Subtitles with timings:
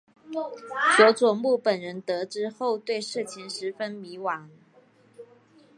[0.97, 4.47] 佐佐木本人得知后对事情十分迷惘。